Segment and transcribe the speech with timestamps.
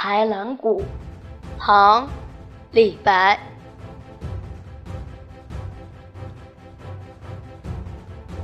[0.00, 0.84] 海兰谷，
[1.58, 2.06] 唐·
[2.70, 3.36] 李白。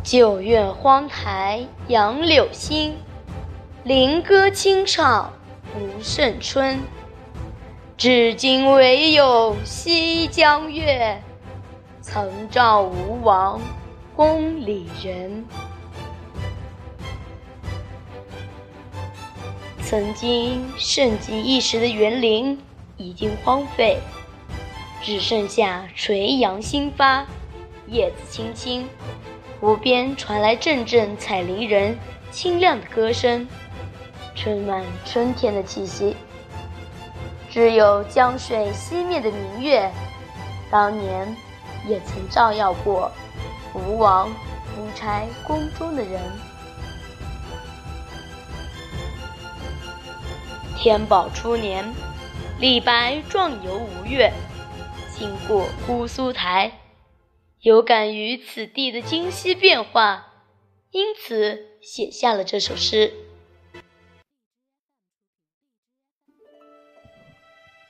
[0.02, 2.96] 九月荒台杨柳新，
[3.84, 5.32] 菱歌清唱
[5.72, 6.80] 不胜春。
[7.96, 11.22] 至今唯有西江月，
[12.00, 13.60] 曾照吴王
[14.16, 15.46] 宫里人。
[19.86, 22.58] 曾经盛极一时的园林
[22.96, 23.98] 已经荒废，
[25.02, 27.26] 只剩下垂杨新发，
[27.88, 28.88] 叶子青青，
[29.60, 31.98] 湖边传来阵阵采菱人
[32.30, 33.46] 清亮的歌声，
[34.34, 36.16] 充满春天的气息。
[37.50, 39.92] 只有江水西面的明月，
[40.70, 41.36] 当年
[41.86, 43.12] 也曾照耀过
[43.74, 46.20] 吴王夫差宫中的人。
[50.76, 51.94] 天宝初年，
[52.60, 54.30] 李白壮游吴越，
[55.10, 56.80] 经过姑苏台，
[57.60, 60.32] 有感于此地的今昔变化，
[60.90, 63.12] 因此写下了这首诗。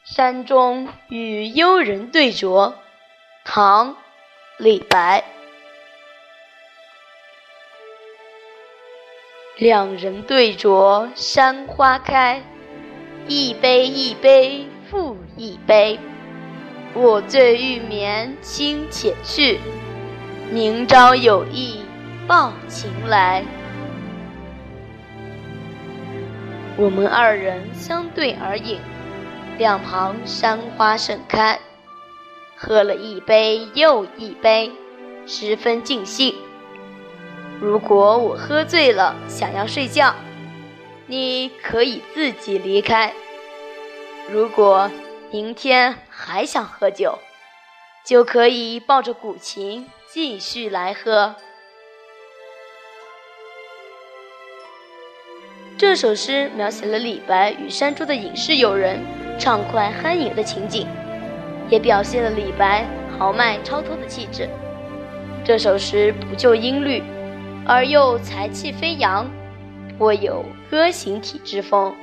[0.05, 2.75] 山中与幽人对酌，
[3.45, 3.95] 唐·
[4.59, 5.25] 李白。
[9.57, 12.43] 两人对酌山花开，
[13.27, 15.99] 一杯一杯复一杯。
[16.93, 19.59] 我醉欲眠卿且去，
[20.53, 21.81] 明朝有意
[22.27, 23.43] 抱琴来。
[26.77, 28.79] 我们二人相对而饮。
[29.57, 31.59] 两旁山花盛开，
[32.57, 34.73] 喝了一杯又一杯，
[35.27, 36.35] 十分尽兴。
[37.61, 40.13] 如果我喝醉了想要睡觉，
[41.07, 43.11] 你可以自己离开；
[44.31, 44.91] 如果
[45.31, 47.19] 明天还想喝酒，
[48.07, 51.37] 就可以抱着古琴继续来喝。
[55.77, 59.01] 这首诗描写了李白与山中的隐士友人。
[59.37, 60.87] 畅快酣饮的情景，
[61.69, 62.87] 也表现了李白
[63.19, 64.49] 豪迈超脱的气质。
[65.45, 67.03] 这首诗不就音律，
[67.67, 69.29] 而又才气飞扬，
[69.99, 71.95] 颇有歌行体之风。